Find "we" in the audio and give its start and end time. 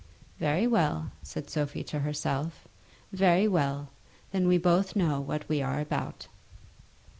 4.47-4.57, 5.47-5.61